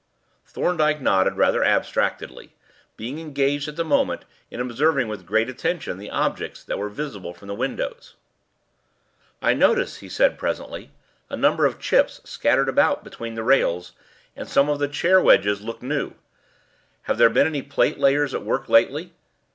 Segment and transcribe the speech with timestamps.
[0.47, 2.55] Thorndyke nodded rather abstractedly,
[2.97, 7.35] being engaged at the moment in observing with great attention the objects that were visible
[7.35, 8.15] from the windows.
[9.43, 10.89] "I notice," he remarked presently,
[11.29, 13.91] "a number of chips scattered about between the rails,
[14.35, 16.13] and some of the chair wedges look new.
[17.03, 19.13] Have there been any platelayers at work lately?"